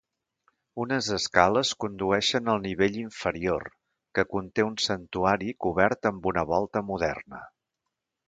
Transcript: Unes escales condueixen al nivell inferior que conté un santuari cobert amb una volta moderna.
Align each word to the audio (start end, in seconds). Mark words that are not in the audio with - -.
Unes 0.83 1.09
escales 1.15 1.73
condueixen 1.83 2.47
al 2.53 2.63
nivell 2.63 2.97
inferior 3.01 3.67
que 4.19 4.25
conté 4.33 4.67
un 4.69 4.79
santuari 4.87 5.53
cobert 5.67 6.09
amb 6.11 6.27
una 6.35 6.47
volta 6.53 6.83
moderna. 6.91 7.43